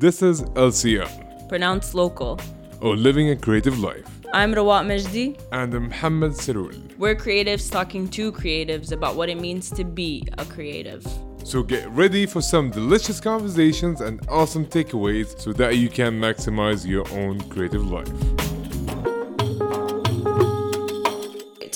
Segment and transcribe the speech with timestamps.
[0.00, 2.40] This is LCL, pronounced local.
[2.80, 4.06] or Living a Creative Life.
[4.32, 5.38] I'm Rawat Majdi.
[5.52, 6.96] And I'm Mohammed Sarul.
[6.96, 11.06] We're creatives talking to creatives about what it means to be a creative.
[11.44, 16.86] So get ready for some delicious conversations and awesome takeaways so that you can maximize
[16.86, 18.49] your own creative life.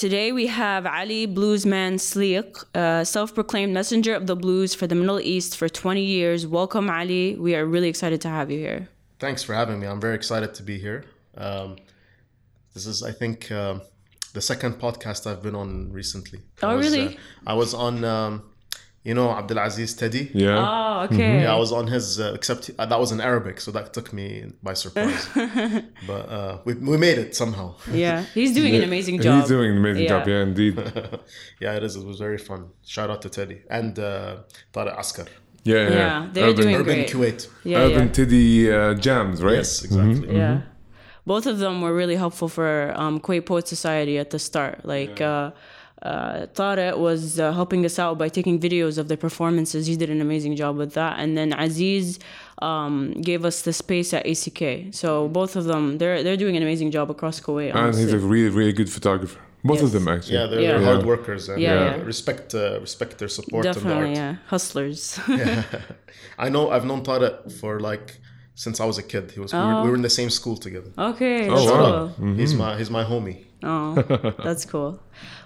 [0.05, 5.19] Today we have Ali Bluesman Sleek, uh, self-proclaimed messenger of the blues for the Middle
[5.19, 6.47] East for 20 years.
[6.47, 7.37] Welcome, Ali.
[7.37, 8.89] We are really excited to have you here.
[9.19, 9.87] Thanks for having me.
[9.87, 11.07] I'm very excited to be here.
[11.39, 11.77] Um,
[12.75, 13.81] this is, I think, um
[14.35, 16.41] the second podcast I've been on recently.
[16.63, 17.17] I Oh, was, really?
[17.17, 17.21] uh,
[17.53, 18.43] I was on, um,
[19.05, 20.31] you know, Abdulaziz Teddy.
[20.33, 20.57] Yeah.
[20.59, 21.43] Oh, okay.
[21.43, 24.13] Yeah, I was on his, uh, except uh, that was in Arabic, so that took
[24.15, 25.29] me by surprise.
[26.07, 27.75] but uh, we, we made it somehow.
[27.93, 29.41] Yeah, he's doing an amazing job.
[29.41, 30.35] He's doing an amazing job, Yeah.
[30.37, 30.75] yeah, indeed.
[31.61, 31.97] yeah, it is.
[31.97, 32.71] It was very fun.
[32.85, 34.39] Shout out to Teddy and uh,
[34.73, 35.27] Tariq Askar.
[35.65, 35.89] Yeah, yeah.
[35.91, 37.11] Yeah, they're Urban, doing Urban great.
[37.11, 37.49] Kuwait.
[37.65, 38.13] Yeah, Urban yeah.
[38.13, 39.57] Tiddy uh, Jams, right?
[39.57, 40.35] Yes, exactly.
[40.35, 40.63] Yeah.
[41.27, 44.85] Both of them were really helpful for um, Kuwait Poet Society at the start.
[44.85, 45.21] Like,
[46.05, 49.87] uh, Tariq was uh, helping us out by taking videos of the performances.
[49.87, 51.19] He did an amazing job with that.
[51.21, 52.19] And then Aziz
[52.61, 54.63] um, gave us the space at ACK.
[55.03, 57.75] So both of them, they're they're doing an amazing job across Kuwait.
[57.75, 59.41] And he's a really, really good photographer.
[59.67, 60.35] Both of them, actually.
[60.39, 60.73] Yeah, they're, Yeah.
[60.73, 60.93] they're Yeah.
[60.93, 62.03] hard workers and Yeah, uh, yeah.
[62.13, 64.37] respect uh, respect their support and Definitely, the art.
[64.37, 64.49] yeah.
[64.55, 65.01] Hustlers.
[66.39, 68.19] I know I've known Tariq for like
[68.55, 69.31] since I was a kid.
[69.33, 70.91] He was we, were, we were in the same school together.
[70.99, 71.49] okay.
[71.49, 72.13] Oh, that's wow.
[72.17, 72.35] cool.
[72.35, 73.39] He's my he's my homie.
[73.65, 73.95] Oh,
[74.43, 75.01] that's cool.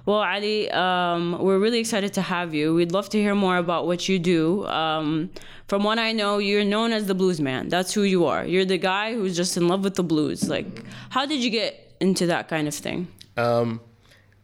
[0.06, 2.74] Well, Ali, um, we're really excited to have you.
[2.74, 4.66] We'd love to hear more about what you do.
[4.66, 5.30] Um,
[5.68, 7.68] from what I know, you're known as the blues man.
[7.68, 8.44] That's who you are.
[8.44, 10.48] You're the guy who's just in love with the blues.
[10.48, 13.06] Like, how did you get into that kind of thing?
[13.36, 13.80] Um,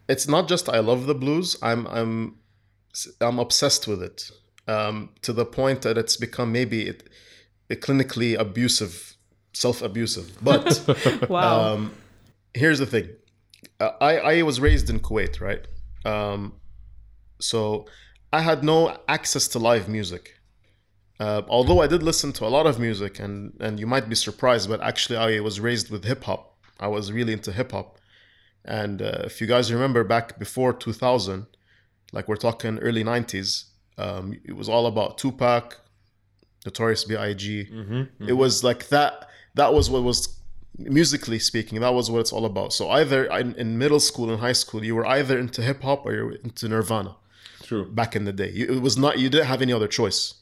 [0.09, 1.57] it's not just I love the blues.
[1.63, 2.37] I'm I'm
[3.21, 4.31] I'm obsessed with it
[4.69, 7.09] um, to the point that it's become maybe it,
[7.69, 9.17] it clinically abusive,
[9.53, 10.37] self abusive.
[10.43, 10.85] But
[11.29, 11.75] Wow.
[11.75, 11.93] um,
[12.53, 13.09] here's the thing
[13.81, 15.67] I, I was raised in kuwait right?
[16.05, 16.55] Um,
[17.41, 17.87] so
[18.33, 20.25] i had no access to live music.
[21.21, 24.17] Uh, although i did listen to a lot of music and, and you might be
[24.17, 27.99] surprised but actually i was raised with hip-hop i was really into hip-hop
[28.65, 31.47] and uh, if you guys remember back before 2000
[32.13, 33.65] like we're talking early 90s
[33.97, 35.81] um, it was all about tupac
[36.67, 40.41] notorious big Mm-hmm, it was like that that was what was
[40.79, 42.73] musically speaking that was what it's all about.
[42.73, 46.15] So either in, in middle school and high school you were either into hip-hop or
[46.15, 47.17] you were into nirvana
[47.63, 47.91] True.
[47.91, 48.51] back in the day.
[48.51, 50.35] You, it was not you didn't have any other choice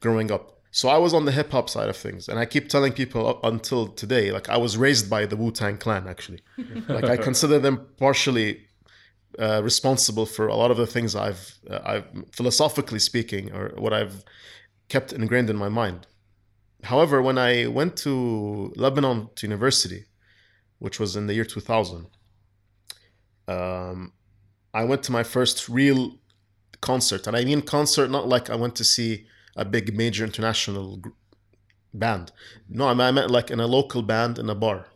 [0.00, 0.60] growing up.
[0.74, 3.44] So i was on the hip-hop side of things and i keep telling people up
[3.44, 6.40] until today like i was raised by the wu-tang clan actually.
[6.88, 8.62] Like i consider them partially
[9.38, 13.92] uh, responsible for a lot of the things i've uh, i've philosophically speaking or what
[13.92, 14.24] i've
[14.88, 16.06] kept ingrained in my mind
[16.82, 20.06] However, when I went to Lebanon to university,
[20.78, 22.06] which was in the year 2000,
[23.48, 24.12] um,
[24.74, 26.18] I went to my first real
[26.80, 27.26] concert.
[27.26, 29.26] And I mean concert, not like I went to see
[29.56, 31.10] a big major international gr-
[31.94, 32.32] band.
[32.68, 34.86] No, I meant like in a local band in a bar.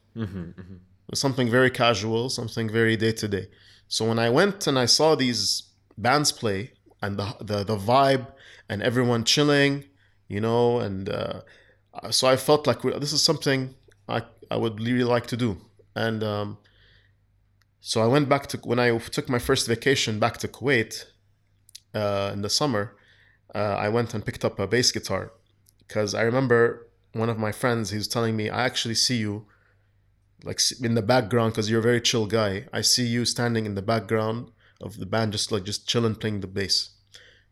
[1.15, 3.47] Something very casual, something very day to day.
[3.87, 5.63] So when I went and I saw these
[5.97, 8.27] bands play and the, the, the vibe
[8.69, 9.85] and everyone chilling,
[10.27, 11.43] you know, and uh,
[12.11, 13.75] so I felt like this is something
[14.09, 15.59] I, I would really like to do.
[15.95, 16.59] And um,
[17.81, 21.05] so I went back to when I took my first vacation back to Kuwait
[21.95, 22.97] uh, in the summer.
[23.55, 25.33] Uh, I went and picked up a bass guitar
[25.79, 27.91] because I remember one of my friends.
[27.91, 29.47] He was telling me, "I actually see you
[30.45, 32.67] like in the background because you're a very chill guy.
[32.73, 36.41] I see you standing in the background of the band, just like just chilling, playing
[36.41, 36.91] the bass."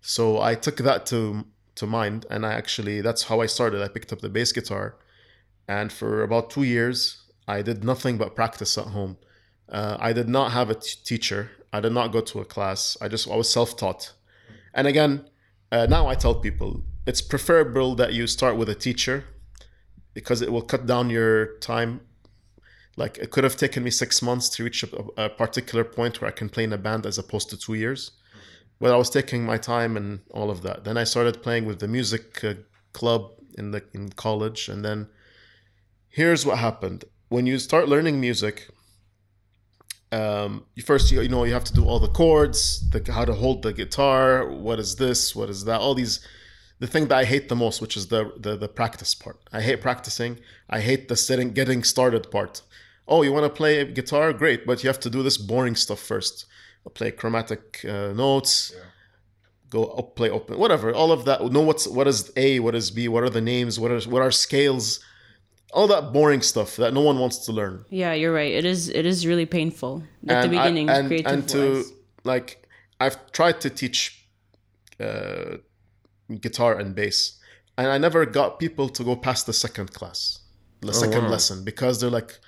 [0.01, 3.83] So I took that to to mind, and I actually that's how I started.
[3.83, 4.97] I picked up the bass guitar,
[5.69, 9.17] and for about two years, I did nothing but practice at home.
[9.69, 11.51] Uh, I did not have a t- teacher.
[11.73, 12.97] I did not go to a class.
[13.01, 14.13] I just I was self taught.
[14.73, 15.29] And again,
[15.73, 19.25] uh, now I tell people it's preferable that you start with a teacher
[20.15, 22.01] because it will cut down your time.
[22.97, 26.29] Like it could have taken me six months to reach a, a particular point where
[26.29, 28.13] I can play in a band as opposed to two years.
[28.81, 30.85] But I was taking my time and all of that.
[30.85, 32.55] Then I started playing with the music uh,
[32.93, 35.09] club in the in college, and then
[36.09, 37.05] here's what happened.
[37.29, 38.69] When you start learning music
[40.15, 43.25] um, you first you, you know you have to do all the chords the, how
[43.25, 46.21] to hold the guitar what is this what is that all these
[46.79, 49.39] the thing that i hate the most which is the the, the practice part.
[49.53, 50.39] I hate practicing.
[50.69, 52.63] I hate the sitting getting started part.
[53.09, 54.33] Oh you want to play guitar?
[54.33, 56.47] Great but you have to do this boring stuff first
[56.93, 58.75] play chromatic uh, notes
[59.71, 60.95] go up, play open, whatever.
[60.95, 61.43] All of that.
[61.51, 64.23] Know what's what is A, what is B, what are the names, what are what
[64.23, 65.01] are scales,
[65.73, 67.85] all that boring stuff that no one wants to learn.
[67.91, 68.53] Yeah, you're right.
[68.53, 70.89] It is it is really painful at the And I- beginning.
[70.91, 71.93] and, creative and to wise.
[72.25, 72.49] like,
[73.01, 74.27] I've tried to teach
[75.01, 75.57] uh,
[76.41, 77.39] guitar and bass,
[77.77, 80.41] and I never got people to go past the second class,
[80.81, 81.31] the second wow.
[81.31, 82.39] lesson, because they're like,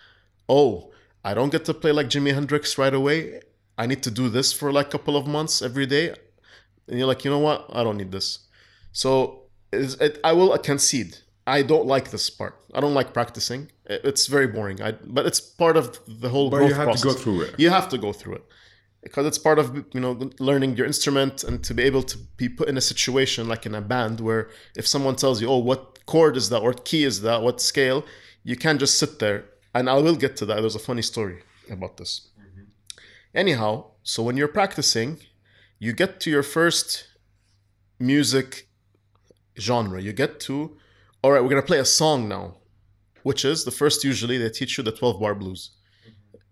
[0.48, 0.92] "Oh,
[1.24, 3.40] I don't get to play like Jimi Hendrix right away.
[3.78, 6.14] I need to do this for like a couple of months every day."
[6.88, 7.66] And you're like, you know what?
[7.72, 8.28] I don't need this.
[8.92, 9.42] So
[9.72, 11.16] is it, I will concede.
[11.46, 12.54] I don't like this part.
[12.74, 13.70] I don't like practicing.
[13.86, 14.80] It's very boring.
[14.82, 17.02] I, but it's part of the whole But you have process.
[17.02, 17.54] to go through it.
[17.58, 18.44] You have to go through it
[19.02, 22.48] because it's part of you know learning your instrument and to be able to be
[22.48, 26.04] put in a situation like in a band where if someone tells you, "Oh, what
[26.06, 26.62] chord is that?
[26.62, 27.42] What key is that?
[27.42, 28.04] What scale?"
[28.42, 29.44] You can't just sit there.
[29.74, 30.60] And I will get to that.
[30.62, 31.38] There's a funny story
[31.70, 32.12] about this.
[33.36, 35.18] Anyhow, so when you're practicing,
[35.78, 37.06] you get to your first
[37.98, 38.66] music
[39.60, 40.00] genre.
[40.00, 40.78] You get to,
[41.22, 42.56] all right, we're gonna play a song now,
[43.24, 44.04] which is the first.
[44.04, 45.72] Usually, they teach you the 12 bar blues.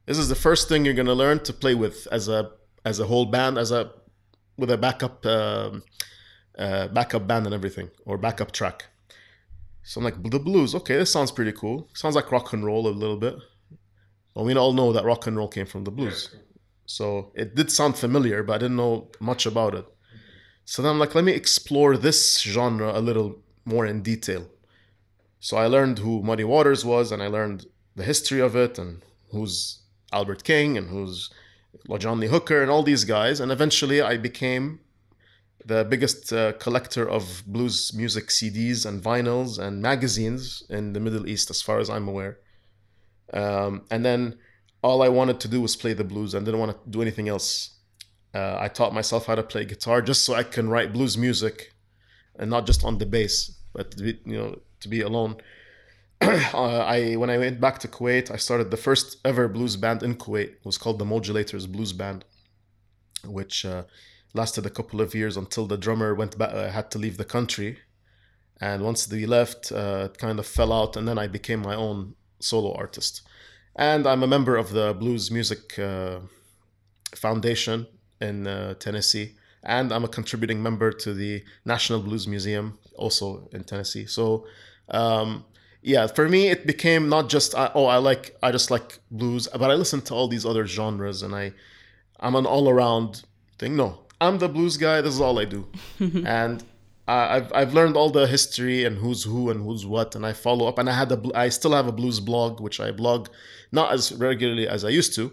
[0.05, 2.51] This is the first thing you're gonna learn to play with as a
[2.85, 3.91] as a whole band, as a
[4.59, 5.83] with a backup um,
[6.59, 8.85] uh, backup band and everything, or backup track.
[9.85, 10.75] So I'm like, the blues.
[10.75, 11.89] Okay, this sounds pretty cool.
[11.95, 13.37] Sounds like rock and roll a little bit.
[14.35, 16.29] Well, we all know that rock and roll came from the blues.
[16.87, 19.87] So it did sound familiar, but I didn't know much about it.
[20.65, 24.47] So then I'm like, let me explore this genre a little more in detail.
[25.41, 27.67] So I learned who Muddy Waters was, and I learned
[27.97, 29.83] the history of it, and who's
[30.13, 31.31] Albert King, and who's
[31.99, 33.41] John Lee Hooker, and all these guys.
[33.41, 34.81] And eventually I became
[35.67, 41.27] the biggest uh, collector of blues music CDs and vinyls and magazines in the Middle
[41.27, 42.39] East, as far as I'm aware.
[43.33, 44.37] Um, and then
[44.85, 47.27] all I wanted to do was play the blues and didn't want to do anything
[47.27, 47.71] else.
[48.35, 51.73] Uh, I taught myself how to play guitar just so I can write blues music,
[52.39, 53.35] and not just on the bass,
[53.73, 55.37] but to be, you know to be alone.
[56.21, 60.03] uh, I when I went back to Kuwait, I started the first ever blues band
[60.03, 60.51] in Kuwait.
[60.59, 62.27] It was called the Modulators Blues Band,
[63.25, 63.85] which uh,
[64.35, 67.31] lasted a couple of years until the drummer went back, uh, had to leave the
[67.37, 67.79] country,
[68.61, 71.75] and once they left, uh, it kind of fell out, and then I became my
[71.75, 73.23] own solo artist.
[73.77, 76.21] And I'm a member of the Blues Music uh,
[77.15, 77.87] Foundation
[78.21, 79.35] in uh, Tennessee,
[79.65, 84.07] and I'm a contributing member to the National Blues Museum, also in Tennessee.
[84.07, 84.47] So,
[84.91, 85.45] um,
[85.83, 89.49] yeah, for me, it became not just uh, oh, I like I just like blues,
[89.53, 91.53] but I listen to all these other genres, and I
[92.21, 93.25] I'm an all around
[93.59, 93.75] thing.
[93.75, 95.01] No, I'm the blues guy.
[95.01, 95.67] This is all I do,
[96.25, 96.63] and
[97.07, 100.67] I've I've learned all the history and who's who and who's what, and I follow
[100.69, 100.79] up.
[100.79, 103.29] And I had a I still have a blues blog, which I blog
[103.75, 105.33] not as regularly as I used to.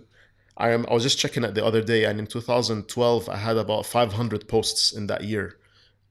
[0.58, 3.58] I am I was just checking it the other day, and in 2012 I had
[3.58, 5.58] about 500 posts in that year,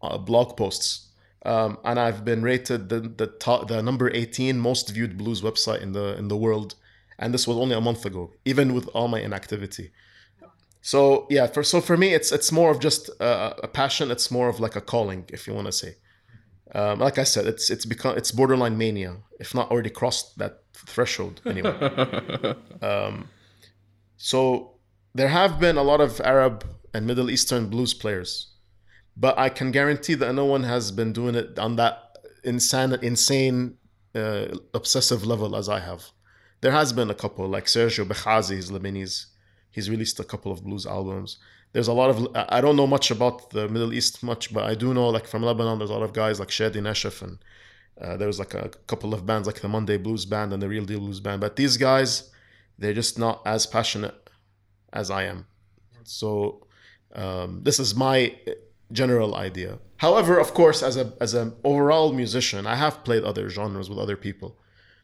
[0.03, 1.09] uh, blog posts.
[1.45, 5.83] Um, and I've been rated the the top, the number 18 most viewed blues website
[5.83, 6.75] in the in the world,
[7.19, 9.91] and this was only a month ago, even with all my inactivity.
[10.83, 14.11] So yeah, for so for me, it's it's more of just a, a passion.
[14.11, 15.97] It's more of like a calling, if you want to say.
[16.75, 20.63] Um, like I said, it's it's become it's borderline mania, if not already crossed that
[20.73, 21.41] threshold.
[21.45, 21.71] Anyway,
[22.83, 23.29] um,
[24.17, 24.75] so
[25.15, 28.55] there have been a lot of Arab and Middle Eastern blues players,
[29.17, 33.77] but I can guarantee that no one has been doing it on that insane, insane,
[34.15, 36.11] uh, obsessive level as I have.
[36.61, 39.27] There has been a couple, like Sergio Bekhazi, he's Lebanese.
[39.71, 41.39] He's released a couple of blues albums.
[41.73, 44.75] There's a lot of I don't know much about the Middle East much, but I
[44.75, 47.39] do know like from Lebanon, there's a lot of guys like Shadi Nashif and
[48.01, 50.69] uh, there was like a couple of bands like the Monday Blues Band and the
[50.69, 51.41] Real Deal Blues Band.
[51.41, 52.31] But these guys,
[52.79, 54.31] they're just not as passionate
[54.93, 55.47] as I am.
[56.05, 56.67] So
[57.15, 58.35] um, this is my
[58.93, 59.79] general idea.
[59.99, 63.99] However, of course, as a as an overall musician, I have played other genres with
[63.99, 64.59] other people,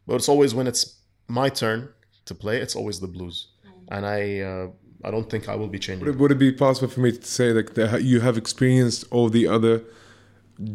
[0.06, 0.96] but it's always when it's
[1.28, 1.90] my turn
[2.25, 3.49] to play, it's always the blues,
[3.90, 4.68] and I uh,
[5.04, 6.06] I don't think I will be changing.
[6.06, 9.04] Would it, would it be possible for me to say like that you have experienced
[9.10, 9.82] all the other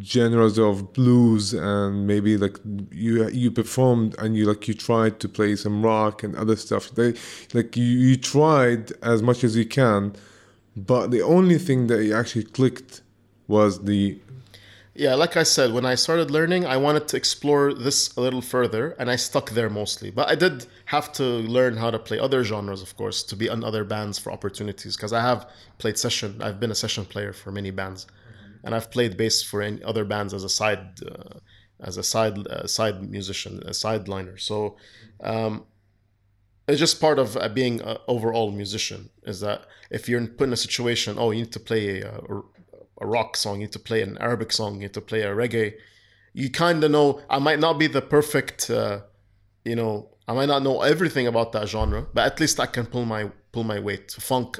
[0.01, 2.59] genres of blues and maybe like
[2.91, 6.91] you you performed and you like you tried to play some rock and other stuff
[6.91, 7.15] they
[7.53, 10.13] like you, you tried as much as you can
[10.77, 13.01] but the only thing that you actually clicked
[13.47, 14.19] was the
[14.93, 18.41] Yeah, like I said, when I started learning, I wanted to explore this a little
[18.41, 20.11] further, and I stuck there mostly.
[20.11, 23.49] But I did have to learn how to play other genres, of course, to be
[23.49, 24.97] on other bands for opportunities.
[24.97, 28.05] Because I have played session, I've been a session player for many bands,
[28.65, 31.39] and I've played bass for any other bands as a side, uh,
[31.79, 34.39] as a side uh, side musician, a sideliner.
[34.39, 34.77] So.
[35.21, 35.65] Um,
[36.67, 40.53] it's just part of uh, being an overall musician is that if you're put in
[40.53, 42.43] a situation oh you need to play a, a
[43.05, 45.73] rock song, you need to play an Arabic song, you need to play a reggae.
[46.33, 47.21] You kind of know.
[47.29, 49.01] I might not be the perfect, uh,
[49.65, 52.85] you know, I might not know everything about that genre, but at least I can
[52.85, 54.11] pull my pull my weight.
[54.11, 54.59] Funk.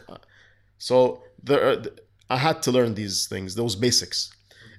[0.77, 1.81] So there,
[2.29, 4.31] I had to learn these things, those basics.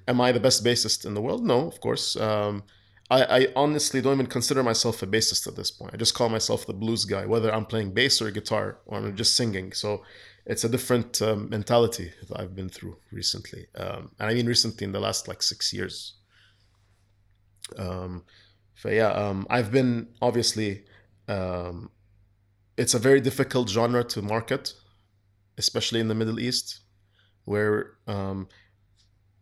[0.07, 1.45] Am I the best bassist in the world?
[1.45, 2.15] No, of course.
[2.15, 2.63] Um,
[3.09, 5.91] I, I, honestly don't even consider myself a bassist at this point.
[5.93, 9.15] I just call myself the blues guy, whether I'm playing bass or guitar or I'm
[9.15, 9.71] just singing.
[9.73, 10.03] So
[10.45, 13.67] it's a different um, mentality that I've been through recently.
[13.75, 16.15] Um, and I mean recently in the last like six years.
[17.77, 18.23] Um,
[18.75, 20.83] so yeah, um, I've been obviously,
[21.27, 21.89] um,
[22.75, 24.73] it's a very difficult genre to market,
[25.57, 26.81] especially in the Middle East,
[27.45, 28.49] where um,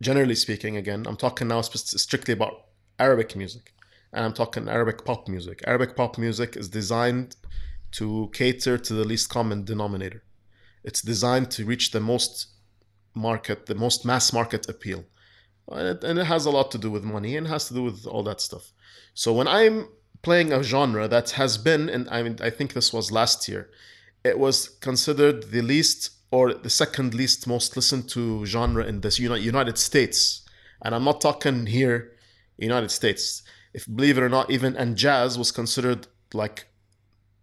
[0.00, 2.66] generally speaking, again, I'm talking now strictly about
[2.98, 3.72] Arabic music,
[4.12, 5.62] and I'm talking Arabic pop music.
[5.66, 7.34] Arabic pop music is designed
[7.92, 10.22] to cater to the least common denominator.
[10.84, 12.48] It's designed to reach the most
[13.14, 15.04] market, the most mass market appeal.
[15.68, 17.82] And it, and it has a lot to do with money and has to do
[17.82, 18.72] with all that stuff.
[19.14, 19.88] So when I'm
[20.22, 23.70] playing a genre that has been, and I mean, I think this was last year,
[24.24, 29.18] it was considered the least or the second least most listened to genre in this
[29.18, 30.42] United States.
[30.82, 32.12] And I'm not talking here,
[32.56, 33.42] United States.
[33.74, 36.66] If believe it or not, even and jazz was considered like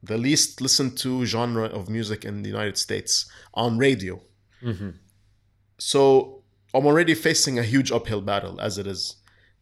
[0.02, 4.22] the least listened to genre of music in the United States on radio.
[4.62, 4.92] Mm-hmm.
[5.78, 9.16] So I'm already facing a huge uphill battle as it is.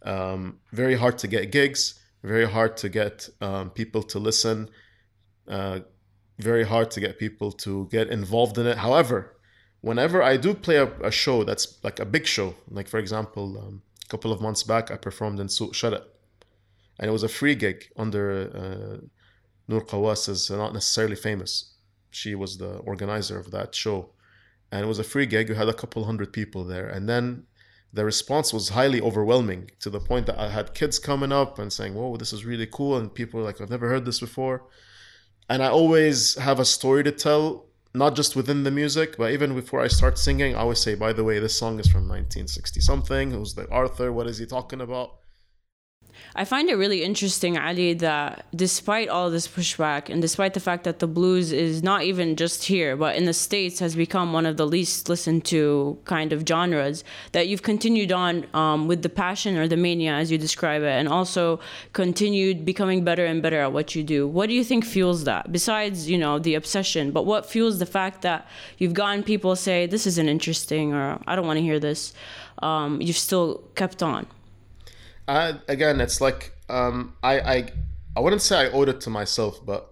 [0.03, 4.69] Um, very hard to get gigs, very hard to get um, people to listen,
[5.47, 5.79] uh,
[6.37, 8.77] very hard to get people to get involved in it.
[8.77, 9.37] However,
[9.81, 13.57] whenever I do play a, a show that's like a big show, like for example,
[13.57, 15.93] um, a couple of months back, I performed in Shut
[16.99, 19.01] and it was a free gig under.
[19.03, 19.07] Uh,
[19.67, 21.73] Noor Qawas is not necessarily famous.
[22.09, 24.11] She was the organizer of that show.
[24.71, 25.49] And it was a free gig.
[25.49, 26.87] We had a couple hundred people there.
[26.87, 27.45] And then
[27.93, 31.71] the response was highly overwhelming to the point that I had kids coming up and
[31.71, 32.97] saying, Whoa, this is really cool.
[32.97, 34.65] And people were like, I've never heard this before.
[35.49, 39.55] And I always have a story to tell, not just within the music, but even
[39.55, 42.81] before I start singing, I always say, By the way, this song is from 1960
[42.81, 43.31] something.
[43.31, 44.11] Who's the Arthur?
[44.11, 45.19] What is he talking about?
[46.35, 50.83] I find it really interesting, Ali, that despite all this pushback and despite the fact
[50.83, 54.45] that the blues is not even just here, but in the States has become one
[54.45, 59.09] of the least listened to kind of genres, that you've continued on um, with the
[59.09, 61.59] passion or the mania, as you describe it, and also
[61.93, 64.27] continued becoming better and better at what you do.
[64.27, 65.51] What do you think fuels that?
[65.51, 68.47] Besides, you know, the obsession, but what fuels the fact that
[68.77, 72.13] you've gotten people say, this isn't interesting, or I don't want to hear this?
[72.59, 74.27] Um, you've still kept on.
[75.27, 77.69] I, again, it's like um, I, I
[78.15, 79.91] I wouldn't say I owed it to myself, but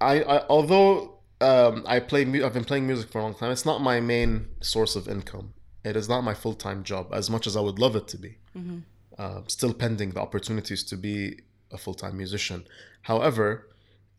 [0.00, 3.50] I, I although um, I play I've been playing music for a long time.
[3.50, 5.54] It's not my main source of income.
[5.84, 8.18] It is not my full time job as much as I would love it to
[8.18, 8.38] be.
[8.56, 8.78] Mm-hmm.
[9.18, 12.66] Uh, still pending the opportunities to be a full time musician.
[13.02, 13.68] However,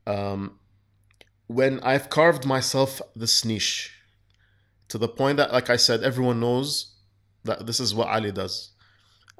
[0.07, 0.59] um,
[1.47, 3.93] when I've carved myself this niche
[4.87, 6.95] to the point that, like I said, everyone knows
[7.43, 8.71] that this is what Ali does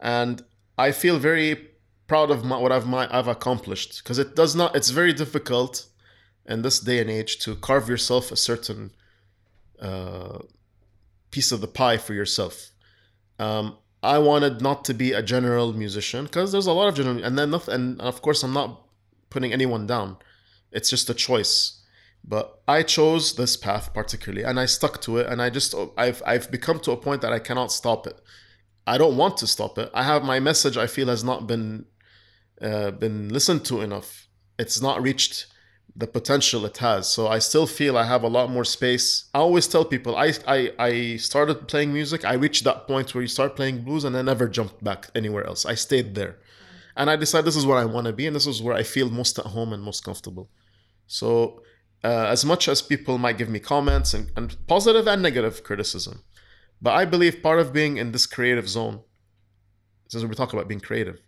[0.02, 0.44] and
[0.78, 1.70] I feel very
[2.08, 4.76] proud of my, what I've my, I've accomplished because it does not.
[4.76, 5.86] It's very difficult
[6.46, 8.92] in this day and age to carve yourself a certain
[9.80, 10.40] uh,
[11.30, 12.72] piece of the pie for yourself.
[13.40, 17.24] Um, I wanted not to be a general musician because there's a lot of general,
[17.24, 18.82] and then nothing, and of course I'm not
[19.30, 20.18] putting anyone down.
[20.72, 21.78] It's just a choice.
[22.24, 26.22] But I chose this path particularly, and I stuck to it, and I just I've
[26.26, 28.20] I've become to a point that I cannot stop it.
[28.88, 29.92] I don't want to stop it.
[29.94, 30.78] I have my message.
[30.78, 31.86] I feel has not been
[32.62, 34.28] uh, been listened to enough.
[34.58, 35.48] It's not reached
[35.96, 37.10] the potential it has.
[37.10, 39.26] So I still feel I have a lot more space.
[39.34, 42.24] I always tell people I I, I started playing music.
[42.26, 45.46] I reached that point where you start playing blues and I never jumped back anywhere
[45.46, 45.66] else.
[45.66, 46.38] I stayed there.
[46.96, 48.84] And I decided this is where I want to be and this is where I
[48.84, 50.50] feel most at home and most comfortable.
[51.08, 51.62] So
[52.04, 56.24] uh, as much as people might give me comments and, and positive and negative criticism,
[56.82, 59.02] but I believe part of being in this creative zone,
[60.08, 61.22] since we talk about being creative,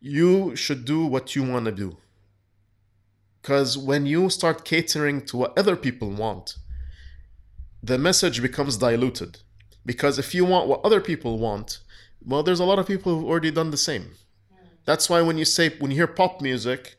[0.00, 1.96] you should do what you want to do.
[3.40, 6.56] Because when you start catering to what other people want,
[7.82, 9.38] the message becomes diluted.
[9.84, 11.80] Because if you want what other people want,
[12.24, 14.12] well, there's a lot of people who've already done the same.
[14.52, 14.66] Hmm.
[14.84, 16.96] That's why when you say, when you hear pop music,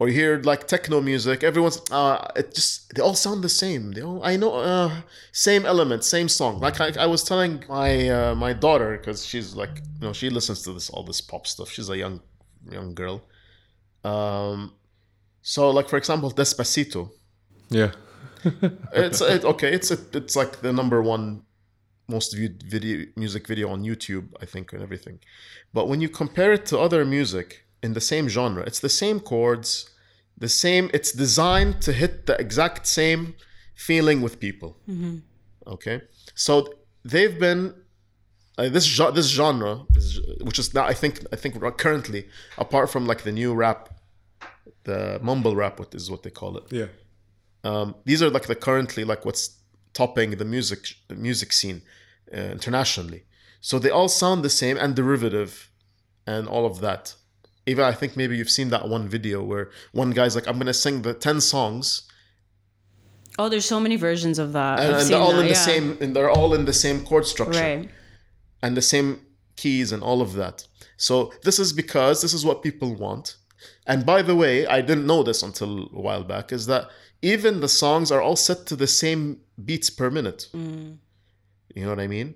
[0.00, 3.92] or you hear like techno music everyone's uh it just they all sound the same.
[3.92, 6.58] They all i know uh same element same song.
[6.58, 10.30] Like i, I was telling my uh, my daughter because she's like you know she
[10.30, 11.70] listens to this all this pop stuff.
[11.70, 12.20] She's a young
[12.72, 13.22] young girl.
[14.02, 14.72] Um
[15.42, 17.10] so like for example despacito.
[17.68, 17.92] Yeah.
[18.94, 21.42] It's it, okay it's a, it's like the number one
[22.08, 25.20] most viewed video music video on YouTube, I think, and everything.
[25.72, 29.20] But when you compare it to other music in the same genre, it's the same
[29.20, 29.90] chords,
[30.38, 30.90] the same.
[30.92, 33.34] It's designed to hit the exact same
[33.74, 34.76] feeling with people.
[35.66, 36.00] Okay,
[36.34, 36.52] so
[37.04, 37.74] they've been
[38.58, 42.26] uh, this this genre, is, which is now I think I think currently
[42.58, 43.88] apart from like the new rap,
[44.84, 46.86] the mumble rap, what is what they call it Yeah.
[47.64, 49.44] um, these are like the currently like what's
[49.92, 50.80] topping the music
[51.28, 51.82] music scene
[52.32, 53.24] uh, internationally
[53.60, 55.70] so they all sound the same and derivative
[56.26, 57.14] and all of that
[57.70, 59.64] even i think maybe you've seen that one video where
[60.02, 61.86] one guy's like i'm gonna sing the 10 songs
[63.38, 64.80] Oh, there's so many versions of that.
[64.80, 65.70] and, and they're all that, in the yeah.
[65.72, 67.88] same and they're all in the same chord structure Right.
[68.62, 69.08] and the same
[69.56, 70.66] keys and all of that.
[70.96, 73.36] So this is because this is what people want.
[73.86, 76.84] And by the way, I didn't know this until a while back is that
[77.22, 79.20] even the songs are all set to the same
[79.64, 80.48] beats per minute.
[80.52, 80.98] Mm.
[81.74, 82.34] You know what I mean?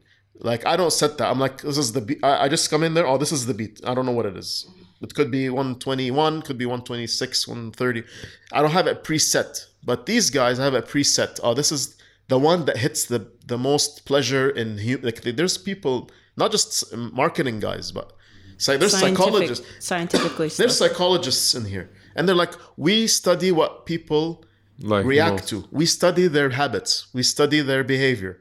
[0.50, 1.28] Like I don't set that.
[1.30, 2.20] I'm like, this is the beat.
[2.22, 3.06] I, I just come in there.
[3.06, 3.80] Oh, this is the beat.
[3.84, 4.66] I don't know what it is.
[5.02, 8.04] It could be 121, could be 126, 130.
[8.52, 9.66] I don't have a preset.
[9.84, 11.40] But these guys have a preset.
[11.42, 11.96] Oh, this is
[12.28, 16.74] the one that hits the the most pleasure in hu- like there's people not just
[16.96, 18.12] marketing guys but
[18.56, 20.48] so there's Scientific- psychologists Scientifically.
[20.48, 20.88] there's stuff.
[20.90, 24.42] psychologists in here and they're like we study what people
[24.80, 25.48] Like react most.
[25.50, 28.40] to we study their habits we study their behavior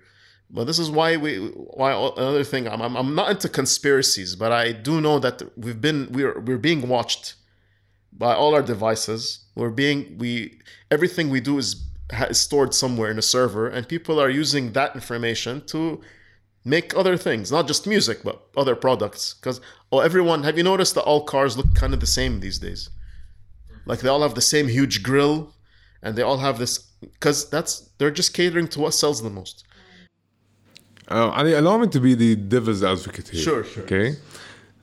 [0.54, 1.38] but this is why we
[1.80, 5.82] why another thing I'm, I'm, I'm not into conspiracies but i do know that we've
[5.82, 7.36] been we're we're being watched
[8.18, 9.46] by all our devices.
[9.56, 10.60] We're being we
[10.92, 11.84] everything we do is,
[12.30, 16.02] is stored somewhere in a server and people are using that information to
[16.66, 19.34] make other things not just music but other products.
[19.36, 19.60] Because
[19.92, 22.90] oh everyone have you noticed that all cars look kind of the same these days?
[23.86, 25.54] Like they all have the same huge grill
[26.02, 29.66] and they all have this because that's they're just catering to what sells the most
[31.10, 33.42] Uh, Ali, allow me to be the devil's advocate here.
[33.42, 33.84] Sure, sure.
[33.84, 34.16] Okay.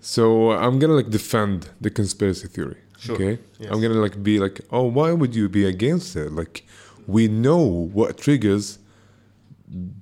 [0.01, 2.77] So I'm gonna like defend the conspiracy theory.
[2.99, 3.39] Sure, Okay.
[3.59, 3.71] yes.
[3.71, 6.33] I'm gonna like be like, oh, why would you be against it?
[6.33, 6.65] Like,
[7.07, 8.79] we know what triggers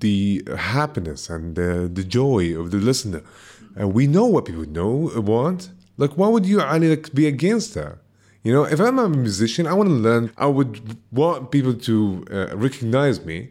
[0.00, 3.22] the happiness and the, the joy of the listener,
[3.76, 5.70] and we know what people know want.
[5.96, 7.98] Like, why would you Ali like be against that?
[8.44, 10.31] You know, if I'm a musician, I want to learn.
[10.38, 13.50] I would want people to uh, recognize me.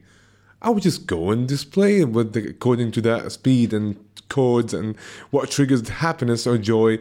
[0.68, 3.96] I would just go and display it with the, according to that speed and
[4.30, 4.98] chords and
[5.32, 7.00] what triggers happiness or joy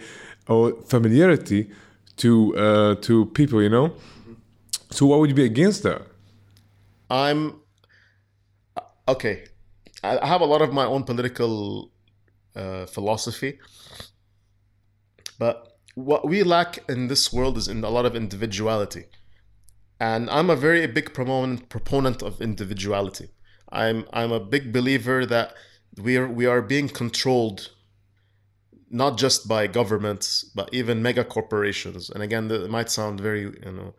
[0.48, 1.70] or familiarity
[2.18, 3.62] to uh, to people.
[3.62, 3.94] You know.
[4.90, 6.02] So why would you be against that?
[7.11, 7.61] i'm
[9.09, 9.44] okay
[10.02, 11.92] i I have a lot of my own political
[12.55, 13.59] uh, philosophy
[15.38, 19.05] but what we lack in this world is in a lot of individuality
[20.00, 23.29] and i'm a very big proponent proponent of individuality
[23.70, 25.55] i'm i'm a big believer that
[25.96, 27.70] we are we are being controlled
[28.90, 32.11] not just by governments but even mega corporations.
[32.11, 33.94] And again that might sound very you know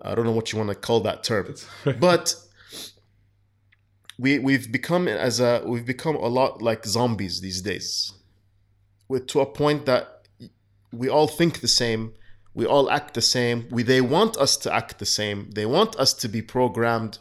[0.00, 1.54] i don't know what you want to call that term.
[2.00, 2.34] But
[4.18, 8.12] we we've become as a we've become a lot like zombies these days
[9.08, 10.26] with to a point that
[10.92, 12.12] we all think the same
[12.54, 15.96] we all act the same we they want us to act the same they want
[15.96, 17.18] us to be programmed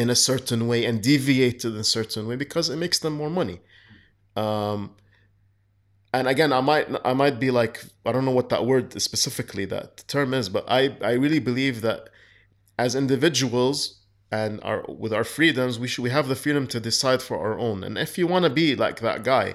[0.00, 3.32] in a certain way and deviated in a certain way because it makes them more
[3.40, 3.58] money.
[4.44, 4.80] Um
[6.16, 9.66] and again i might i might be like i don't know what that word specifically
[9.66, 12.08] that term is but i i really believe that
[12.78, 13.98] as individuals
[14.30, 17.58] and our with our freedoms we should we have the freedom to decide for our
[17.58, 17.82] own.
[17.82, 19.54] And if you want to be like that guy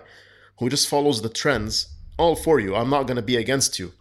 [0.60, 2.75] who just follows the trends all for you.
[2.75, 3.93] I'm not going to be against you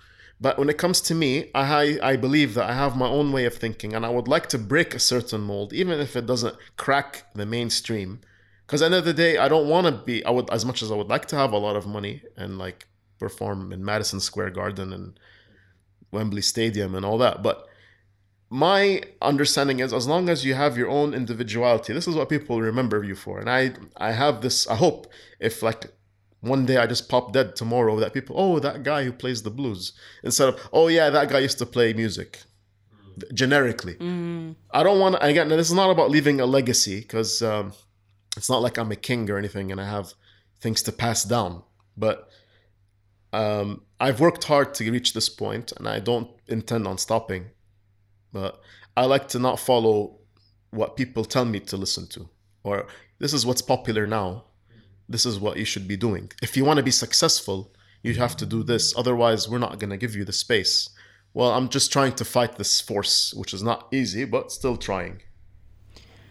[0.43, 3.45] but when it comes to me i i believe that i have my own way
[3.47, 6.57] of thinking and i would like to break a certain mold even if it doesn't
[6.77, 8.21] crack the mainstream.
[8.67, 10.65] Because at the end of the day i don't want to be i would as
[10.65, 12.87] much as i would like to have a lot of money and like
[13.19, 15.19] perform in madison square garden and
[16.11, 17.69] wembley stadium and all that but
[18.49, 22.61] my understanding is as long as you have your own individuality this is what people
[22.61, 25.07] remember you for and i i have this i hope
[25.39, 25.93] if like
[26.43, 29.51] one day i just pop dead tomorrow that people oh that guy who plays the
[29.51, 32.43] blues instead of oh yeah that guy used to play music
[33.35, 33.97] generically
[34.73, 37.73] i don't want to again this is not about leaving a legacy because um,
[38.37, 40.13] it's not like i'm a king or anything and i have
[40.61, 41.63] things to pass down
[41.97, 42.29] but
[43.33, 47.51] um, i've worked hard to reach this point and i don't intend on stopping
[48.33, 48.61] but
[48.97, 50.19] I like to not follow
[50.71, 52.29] what people tell me to listen to.
[52.65, 52.87] Or
[53.19, 54.45] this is what's popular now.
[55.13, 56.33] This is what you should be doing.
[56.43, 57.71] If you want to be successful,
[58.03, 58.97] you have to do this.
[58.97, 60.89] Otherwise, we're not going to give you the space.
[61.35, 65.21] Well, I'm just trying to fight this force, which is not easy, but still trying.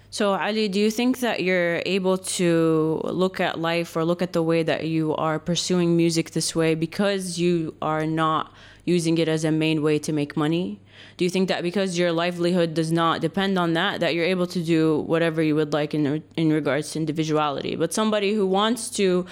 [0.10, 4.34] So, Ali, do you think that you're able to look at life or look at
[4.34, 8.52] the way that you are pursuing music this way because you are not
[8.84, 10.82] using it as a main way to make money?
[11.18, 14.48] Do you think that because your livelihood does not depend on that, that you're able
[14.48, 17.76] to do whatever you would like in in regards to individuality?
[17.76, 19.26] But somebody who wants to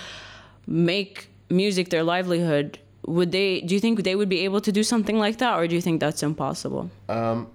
[0.67, 3.61] make music their livelihood, would they?
[3.61, 5.81] Do you think they would be able to do something like that, or do you
[5.81, 6.91] think that's impossible?
[7.07, 7.47] Um,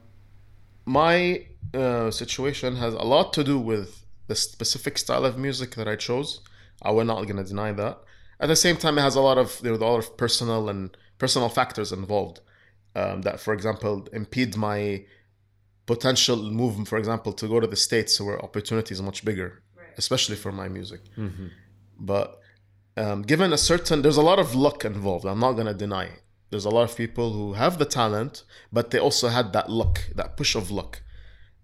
[0.85, 5.89] my uh, situation has a lot to do with the specific style of music that
[5.89, 6.41] I chose.
[6.83, 7.99] I will not gonna deny that.
[8.41, 10.69] At the same time, it has a lot of there are a lot of personal
[10.69, 12.41] and personal factors involved
[12.95, 15.05] um, that, for example, impede my
[15.87, 16.89] potential move.
[16.89, 19.89] For example, to go to the states where opportunity is much bigger, right.
[19.97, 21.01] especially for my music.
[21.17, 21.47] Mm-hmm.
[21.99, 22.41] But
[22.97, 25.25] um, given a certain, there's a lot of luck involved.
[25.25, 26.05] I'm not gonna deny.
[26.05, 26.23] It.
[26.51, 30.01] There's a lot of people who have the talent, but they also had that luck,
[30.15, 31.03] that push of luck.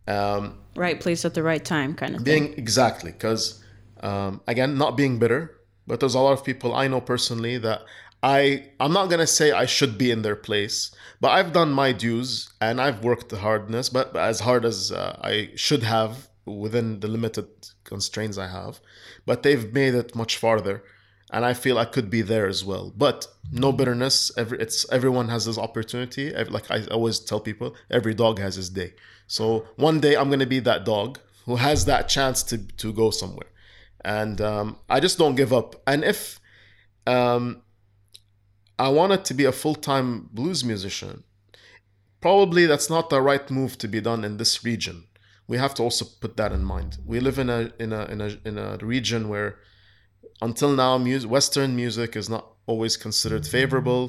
[0.08, 2.58] Um, right place at the right time, kind of being thing.
[2.58, 3.62] exactly because
[4.00, 7.82] um, again, not being bitter, but there's a lot of people I know personally that
[8.22, 11.92] I I'm not gonna say I should be in their place, but I've done my
[11.92, 17.00] dues and I've worked the hardness, but as hard as uh, I should have within
[17.00, 17.48] the limited
[17.84, 18.80] constraints I have.
[19.24, 20.82] But they've made it much farther,
[21.30, 22.92] and I feel I could be there as well.
[22.94, 24.30] But no bitterness.
[24.36, 26.32] Every it's everyone has this opportunity.
[26.32, 28.94] Like I always tell people, every dog has his day.
[29.28, 33.10] So one day I'm gonna be that dog who has that chance to to go
[33.10, 33.48] somewhere,
[34.04, 35.76] and um, I just don't give up.
[35.86, 36.38] And if
[37.06, 37.62] um,
[38.86, 41.24] I wanted to be a full time blues musician,
[42.20, 44.96] probably that's not the right move to be done in this region.
[45.50, 46.90] We have to also put that in mind.
[47.12, 49.50] We live in a in a in a in a region where
[50.48, 54.04] until now music, western music is not always considered favorable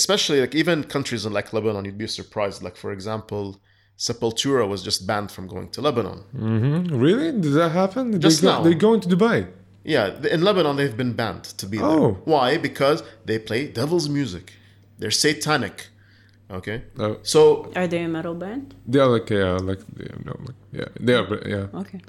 [0.00, 3.60] especially like even countries in like lebanon you'd be surprised like for example
[3.96, 6.24] Sepultura was just banned from going to Lebanon.
[6.36, 6.98] Mm-hmm.
[6.98, 7.30] Really?
[7.30, 8.20] Did that happen?
[8.20, 8.62] Just they go, now.
[8.64, 9.46] They're going to Dubai.
[9.84, 11.86] Yeah, in Lebanon they've been banned to be there.
[11.86, 12.18] Oh.
[12.24, 12.56] Why?
[12.56, 14.54] Because they play devil's music.
[14.98, 15.88] They're satanic.
[16.50, 16.82] Okay.
[16.98, 17.18] Oh.
[17.22, 18.74] So Are they a metal band?
[18.86, 22.00] They are like yeah, like yeah, no, like, yeah, they are yeah, Okay.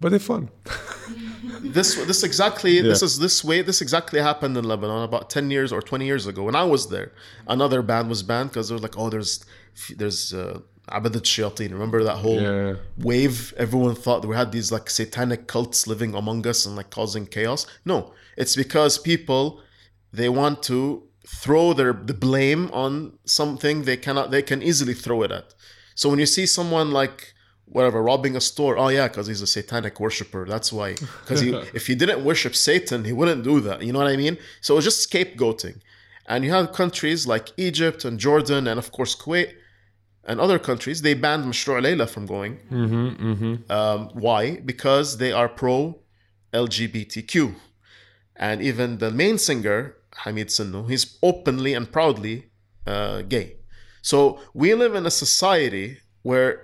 [0.00, 0.50] but they're fun.
[1.62, 5.72] this this exactly this is this way this exactly happened in Lebanon about 10 years
[5.72, 7.12] or 20 years ago when I was there.
[7.46, 9.44] Another band was banned because they were like, oh, there's
[9.96, 11.70] there's uh, Abadat Shayateen.
[11.72, 12.74] Remember that whole Yeah.
[12.98, 13.54] wave?
[13.56, 17.26] Everyone thought that we had these like satanic cults living among us and like causing
[17.26, 17.66] chaos.
[17.84, 19.60] No, it's because people
[20.12, 25.22] they want to throw their the blame on something they cannot they can easily throw
[25.22, 25.54] it at.
[25.94, 27.32] So when you see someone like
[27.66, 30.44] whatever robbing a store, oh yeah, because he's a satanic worshiper.
[30.46, 30.92] That's why.
[31.22, 31.42] Because
[31.78, 33.82] if he didn't worship Satan, he wouldn't do that.
[33.82, 34.36] You know what I mean?
[34.60, 35.80] So it's just scapegoating.
[36.26, 39.54] And you have countries like Egypt and Jordan and of course Kuwait
[40.26, 41.02] and other countries.
[41.02, 42.58] They banned Mashrou' Leila from going.
[43.70, 44.60] Um, why?
[44.60, 45.98] Because they are pro
[46.52, 47.54] LGBTQ.
[48.36, 52.50] And even the main singer, Hamed Sinno, he's openly and proudly
[52.86, 53.56] uh, gay.
[54.02, 56.62] So we live in a society where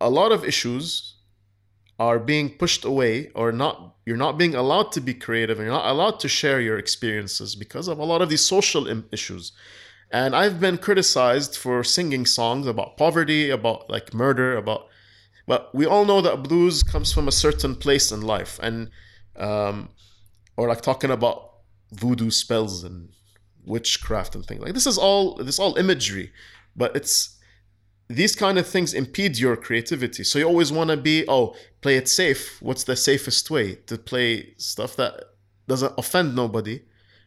[0.00, 1.14] a lot of issues
[1.98, 5.74] are being pushed away or not you're not being allowed to be creative and you're
[5.74, 9.52] not allowed to share your experiences because of a lot of these social issues
[10.10, 14.86] and i've been criticized for singing songs about poverty about like murder about
[15.46, 18.90] but we all know that blues comes from a certain place in life and
[19.36, 19.88] um
[20.56, 21.52] or like talking about
[21.92, 23.08] voodoo spells and
[23.64, 26.32] witchcraft and things like this is all this is all imagery
[26.76, 27.36] but it's
[28.08, 30.22] these kind of things impede your creativity.
[30.22, 32.60] So you always want to be, oh, play it safe.
[32.62, 35.24] What's the safest way to play stuff that
[35.66, 36.82] doesn't offend nobody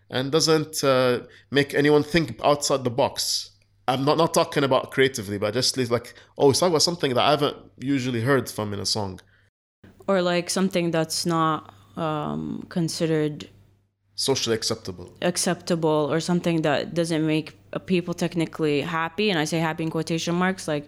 [0.10, 3.52] and doesn't uh, make anyone think outside the box?
[3.88, 7.24] I'm not, not talking about creatively, but just like, oh, it's talking about something that
[7.24, 9.19] I haven't usually heard from in a song.
[10.08, 13.50] Or like something that's not um, considered
[14.20, 15.08] Socially acceptable.
[15.22, 17.48] acceptable or something that doesn't make
[17.86, 20.86] people technically happy and i say happy in quotation marks like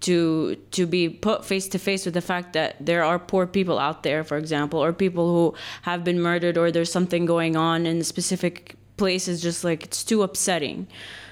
[0.00, 3.78] to to be put face to face with the fact that there are poor people
[3.78, 7.86] out there for example or people who have been murdered or there's something going on
[7.86, 10.86] in a specific place is just like it's too upsetting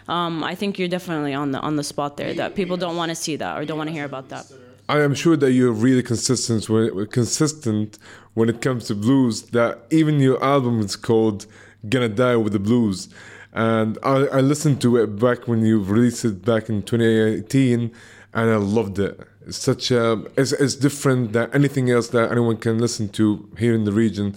[0.09, 3.11] um, i think you're definitely on the on the spot there that people don't want
[3.11, 4.47] to see that or don't want to hear about that
[4.92, 7.98] I am sure that you're really consistent when consistent
[8.35, 9.40] when it comes to blues.
[9.57, 11.46] That even your album is called
[11.88, 13.09] "Gonna Die with the Blues,"
[13.55, 17.90] and I, I listened to it back when you released it back in 2018,
[18.35, 19.18] and I loved it.
[19.46, 23.74] It's such a it's, it's different than anything else that anyone can listen to here
[23.74, 24.37] in the region.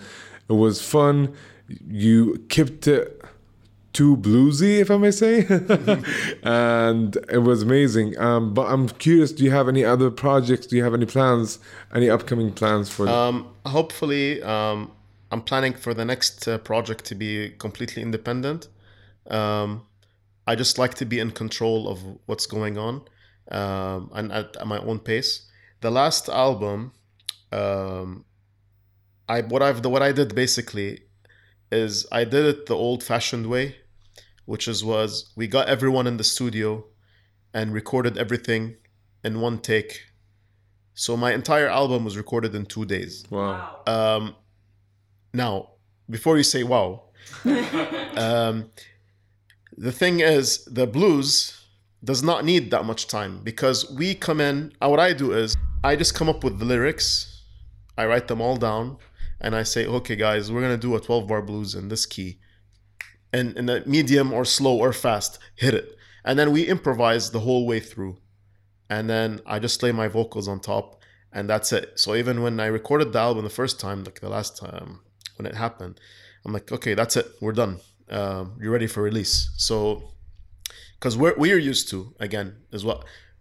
[0.50, 1.34] It was fun.
[1.86, 3.22] You kept it
[3.96, 5.46] too bluesy, if I may say,
[6.44, 8.18] and it was amazing.
[8.20, 10.68] Um, but I'm curious, do you have any other projects?
[10.68, 11.60] Do you have any plans?
[11.94, 13.08] Any upcoming plans for?
[13.08, 14.92] Um, hopefully, um,
[15.32, 18.68] I'm planning for the next uh, project to be completely independent.
[19.28, 19.88] Um,
[20.46, 23.02] I just like to be in control of what's going on
[23.50, 25.50] um, and at, at my own pace.
[25.82, 26.92] The last album,
[27.52, 28.26] um,
[29.28, 31.00] I what I've what I did basically
[31.72, 33.76] is I did it the old-fashioned way,
[34.46, 36.86] which is was we got everyone in the studio
[37.54, 38.76] and recorded everything
[39.24, 40.02] in one take.
[40.94, 43.24] So my entire album was recorded in two days.
[43.30, 43.82] wow.
[43.88, 44.36] Um,
[45.34, 45.72] now,
[46.10, 47.04] before you say wow,
[48.16, 48.70] um,
[49.78, 51.62] the thing is, the blues
[52.04, 54.72] does not need that much time because we come in.
[54.82, 57.42] uh, What I do is I just come up with the lyrics,
[57.98, 58.98] I write them all down,
[59.42, 62.40] and I say, okay, guys, we're gonna do a 12 bar blues in this key,
[63.36, 65.88] and in a medium or slow or fast, hit it,
[66.24, 68.18] and then we improvise the whole way through,
[68.90, 70.86] and then I just lay my vocals on top,
[71.32, 71.86] and that's it.
[72.04, 75.00] So even when I recorded the album the first time, like the last time
[75.36, 76.00] when it happened,
[76.44, 77.80] I'm like, okay, that's it, we're done.
[78.10, 79.50] Um, you're ready for release.
[79.58, 79.78] So,
[80.98, 83.00] because we're we're used to again is what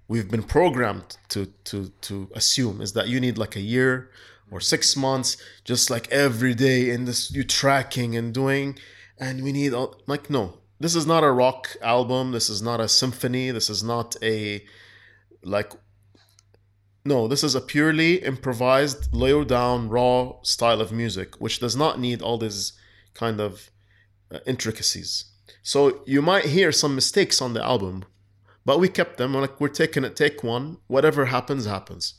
[0.09, 4.11] we've been programmed to to to assume is that you need like a year
[4.51, 8.79] or six months, just like every day in this you tracking and doing,
[9.19, 10.59] and we need all like no.
[10.81, 12.33] This is not a rock album.
[12.33, 13.51] This is not a symphony.
[13.51, 14.65] This is not a
[15.43, 15.73] like
[17.05, 22.01] no, this is a purely improvised, low down, raw style of music, which does not
[22.01, 22.73] need all these
[23.13, 23.71] kind of
[24.33, 25.27] uh, intricacies.
[25.63, 28.07] So you might hear some mistakes on the album,
[28.65, 29.35] but we kept them.
[29.35, 30.79] Like we're taking it, take one.
[30.87, 32.15] Whatever happens, happens.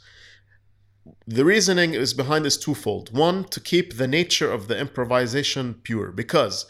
[1.27, 3.15] The reasoning is behind is twofold.
[3.15, 6.65] One, to keep the nature of the improvisation pure, because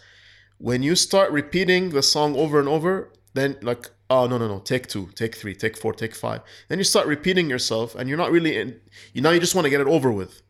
[0.57, 4.59] when you start repeating the song over and over, then like oh no no no
[4.59, 6.41] take two take three take four take five.
[6.69, 8.79] Then you start repeating yourself and you're not really in
[9.13, 10.41] you now you just want to get it over with.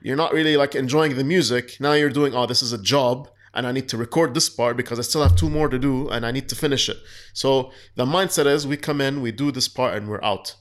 [0.00, 1.78] You're not really like enjoying the music.
[1.80, 4.76] Now you're doing oh this is a job and i need to record this part
[4.76, 6.98] because i still have two more to do and i need to finish it.
[7.32, 10.54] So the mindset is we come in we do this part and we're out.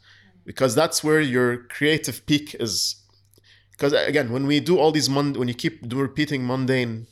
[0.46, 3.04] Because that's where your creative peak is.
[3.72, 7.08] Because again when we do all these mon- when you keep repeating mundane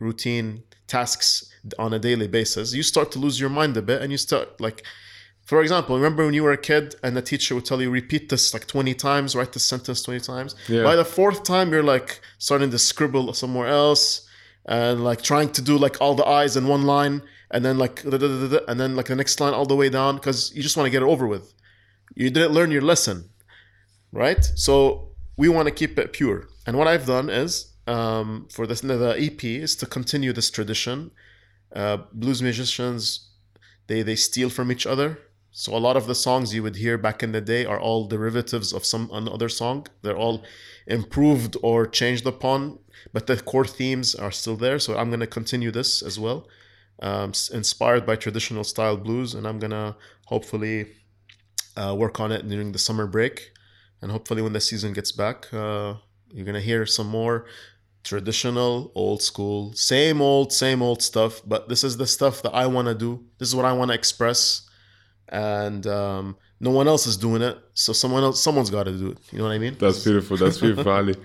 [0.00, 4.12] routine tasks on a daily basis, you start to lose your mind a bit and
[4.12, 4.82] you start like
[5.44, 8.28] for example, remember when you were a kid and the teacher would tell you repeat
[8.30, 10.56] this like 20 times, write this sentence 20 times.
[10.68, 10.82] Yeah.
[10.82, 14.28] By the fourth time you're like starting to scribble somewhere else
[14.66, 18.02] and like trying to do like all the eyes in one line and then like
[18.02, 20.62] da- da- da- and then like the next line all the way down because you
[20.64, 21.54] just want to get it over with.
[22.16, 23.30] You didn't learn your lesson,
[24.10, 24.44] right?
[24.56, 26.48] So we want to keep it pure.
[26.66, 31.10] And what I've done is um, for this the EP is to continue this tradition.
[31.74, 33.30] Uh, blues musicians
[33.86, 35.18] they they steal from each other.
[35.52, 38.06] So a lot of the songs you would hear back in the day are all
[38.06, 39.86] derivatives of some another song.
[40.02, 40.44] They're all
[40.86, 42.78] improved or changed upon,
[43.12, 44.78] but the core themes are still there.
[44.78, 46.46] So I'm gonna continue this as well,
[47.00, 49.96] um, inspired by traditional style blues, and I'm gonna
[50.26, 50.88] hopefully
[51.74, 53.50] uh, work on it during the summer break,
[54.02, 55.94] and hopefully when the season gets back, uh,
[56.32, 57.46] you're gonna hear some more
[58.06, 61.42] traditional, old school, same old, same old stuff.
[61.44, 63.24] But this is the stuff that I want to do.
[63.38, 64.62] This is what I want to express,
[65.28, 67.58] and um, no one else is doing it.
[67.74, 69.18] So someone else, someone's got to do it.
[69.32, 69.76] You know what I mean?
[69.78, 70.36] That's beautiful.
[70.36, 71.16] That's beautiful, Ali.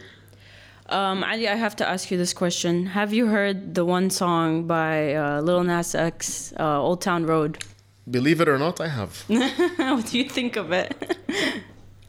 [0.90, 2.88] Um, Ali, I have to ask you this question.
[2.88, 7.64] Have you heard the one song by uh, Lil Nas X, uh, Old Town Road?
[8.10, 9.24] Believe it or not, I have.
[9.28, 10.92] what do you think of it?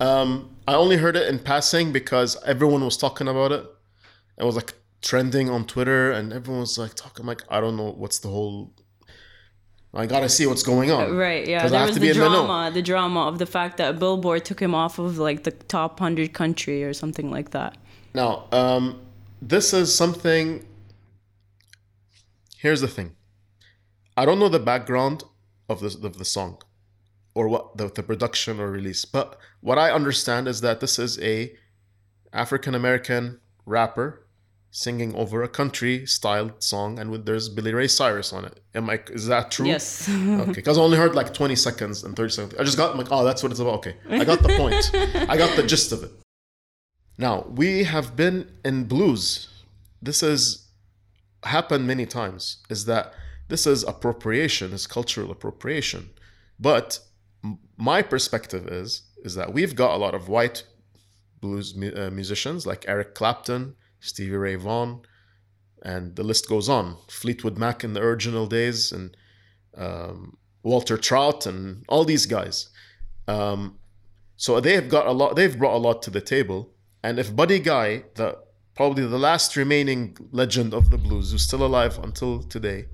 [0.01, 3.65] Um, I only heard it in passing because everyone was talking about it.
[4.39, 7.27] It was like trending on Twitter, and everyone was like talking.
[7.27, 8.73] Like, I don't know what's the whole.
[9.95, 11.15] I gotta see what's going on.
[11.15, 11.69] right, yeah.
[11.69, 14.61] There have was the in the drama, the drama of the fact that Billboard took
[14.61, 17.77] him off of like the top 100 country or something like that.
[18.15, 19.03] Now, um,
[19.43, 20.67] this is something.
[22.57, 23.17] Here's the thing.
[24.17, 25.25] I don't know the background
[25.69, 26.63] of the of the song,
[27.35, 31.21] or what the, the production or release, but what I understand is that this is
[31.21, 31.55] a
[32.33, 34.22] African American rapper
[34.75, 38.59] singing over a country styled song, and with, there's Billy Ray Cyrus on it.
[38.75, 39.01] Am I?
[39.11, 39.67] Is that true?
[39.67, 40.09] Yes.
[40.43, 42.55] Okay, because I only heard like 20 seconds and 30 seconds.
[42.59, 43.75] I just got I'm like, oh, that's what it's about.
[43.75, 44.91] Okay, I got the point.
[45.31, 46.11] I got the gist of it.
[47.19, 49.49] Now we have been in blues.
[50.01, 50.67] This has
[51.45, 52.57] happened many times.
[52.71, 53.13] Is that
[53.49, 56.11] this is appropriation, is cultural appropriation.
[56.59, 56.99] But
[57.77, 60.65] my perspective is is that we've got a lot of white
[61.41, 65.01] blues mu- uh, musicians like Eric Clapton, Stevie Ray Vaughan,
[65.83, 66.97] and the list goes on.
[67.09, 69.17] Fleetwood Mac in the original days, and
[69.77, 72.69] um, Walter Trout, and all these guys.
[73.29, 73.79] Um,
[74.37, 75.37] so they've got a lot.
[75.37, 76.75] They've brought a lot to the table.
[77.05, 78.39] And if Buddy Guy, the
[78.75, 82.87] probably the last remaining legend of the blues, who's still alive until today,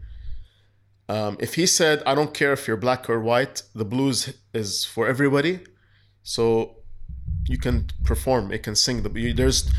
[1.09, 4.85] um, if he said, "I don't care if you're black or white, the blues is
[4.85, 5.61] for everybody,"
[6.23, 6.77] so
[7.49, 9.03] you can perform, it can sing.
[9.03, 9.71] The there's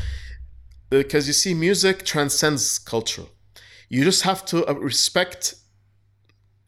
[0.90, 3.26] because you see, music transcends culture.
[3.88, 5.54] You just have to uh, respect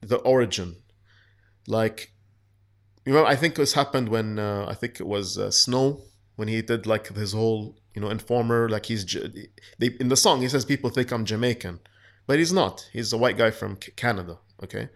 [0.01, 0.77] the origin.
[1.67, 2.13] Like,
[3.05, 6.03] you know, I think this happened when uh, I think it was uh, Snow
[6.37, 8.69] when he did like his whole, you know, informer.
[8.69, 9.05] Like he's
[9.79, 11.81] they in the song he says people think I'm Jamaican,
[12.27, 12.89] but he's not.
[12.93, 14.39] He's a white guy from Canada.
[14.63, 14.89] Okay,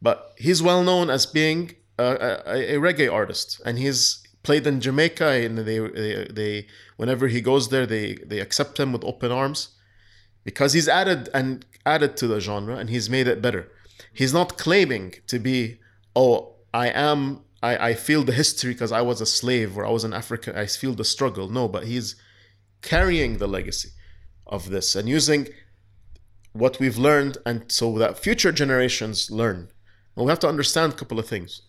[0.00, 4.80] but he's well known as being a, a, a reggae artist, and he's played in
[4.80, 9.30] Jamaica, and they, they they whenever he goes there, they they accept him with open
[9.30, 9.70] arms
[10.44, 13.70] because he's added and added to the genre and he's made it better.
[14.12, 15.78] He's not claiming to be,
[16.16, 19.90] oh, I am, I, I feel the history because I was a slave or I
[19.90, 21.48] was an African, I feel the struggle.
[21.48, 22.16] No, but he's
[22.82, 23.90] carrying the legacy
[24.46, 25.48] of this and using
[26.52, 29.68] what we've learned and so that future generations learn.
[30.16, 31.62] We have to understand a couple of things.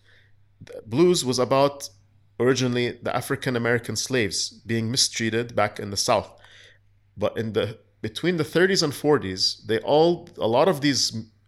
[0.85, 1.89] Blues was about
[2.41, 6.29] originally the African American slaves being mistreated back in the South.
[7.15, 11.03] But in the between the 30s and 40s, they all a lot of these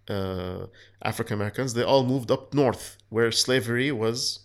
[0.07, 0.67] uh,
[1.01, 4.43] African Americans they all moved up north where slavery was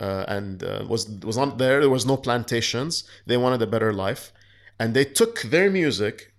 [0.00, 1.80] uh, and uh, was was not there.
[1.80, 3.04] There was no plantations.
[3.26, 4.32] They wanted a better life,
[4.78, 6.32] and they took their music,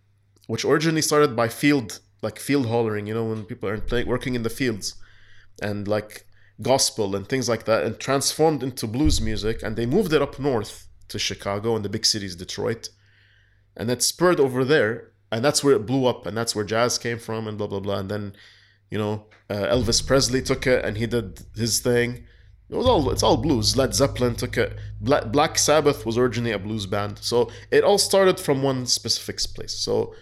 [0.47, 3.07] which originally started by field like field hollering.
[3.07, 4.95] You know when people are play, working in the fields,
[5.61, 6.24] and like
[6.61, 10.39] gospel and things like that and transformed into blues music and they moved it up
[10.39, 12.89] north to Chicago and the big cities Detroit.
[13.75, 16.97] And it spurred over there and that's where it blew up and that's where jazz
[16.97, 17.99] came from and blah blah blah.
[17.99, 18.35] And then
[18.89, 22.25] you know uh, Elvis Presley took it and he did his thing.
[22.69, 23.75] It was all it's all blues.
[23.75, 24.77] Led Zeppelin took it.
[25.01, 27.19] Black, Black Sabbath was originally a blues band.
[27.19, 29.77] So it all started from one specific place.
[29.77, 30.15] So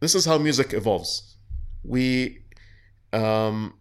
[0.00, 1.36] this is how music evolves.
[1.82, 2.42] We
[3.12, 3.74] um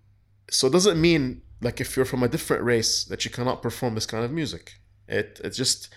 [0.50, 3.96] so it doesn't mean like if you're from a different race that you cannot perform
[3.96, 4.74] this kind of music.
[5.08, 5.90] It it just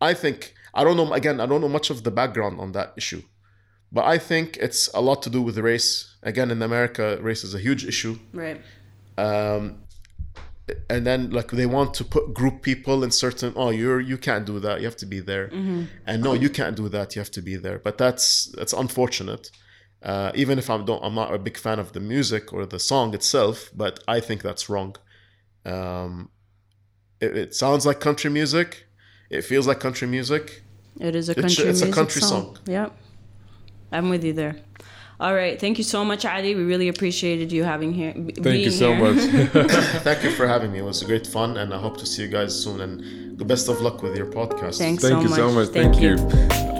[0.00, 2.92] I think I don't know again I don't know much of the background on that
[2.96, 3.22] issue,
[3.92, 6.16] but I think it's a lot to do with race.
[6.22, 8.18] Again, in America, race is a huge issue.
[8.32, 8.60] Right.
[9.16, 9.86] Um,
[10.90, 14.44] and then like they want to put group people in certain oh you're you can't
[14.44, 15.84] do that you have to be there mm-hmm.
[16.06, 19.50] and no you can't do that you have to be there but that's that's unfortunate
[20.02, 22.78] uh, even if I'm don't I'm not a big fan of the music or the
[22.78, 24.96] song itself, but I think that's wrong.
[25.64, 26.30] Um,
[27.20, 28.86] it, it, sounds like country music.
[29.30, 30.62] It feels like country music.
[31.00, 31.64] It is a country.
[31.64, 32.54] It's, it's a country song.
[32.54, 32.58] song.
[32.66, 32.96] Yep,
[33.90, 34.56] I'm with you there.
[35.18, 36.54] All right, thank you so much, Ali.
[36.54, 38.12] We really appreciated you having here.
[38.12, 39.14] Thank you so here.
[39.14, 39.70] much.
[40.02, 40.80] thank you for having me.
[40.80, 42.82] It was great fun, and I hope to see you guys soon.
[42.82, 44.78] And the best of luck with your podcast.
[44.78, 45.38] Thanks thank so you much.
[45.38, 45.68] so much.
[45.68, 46.16] Thank, thank you.
[46.16, 46.75] you.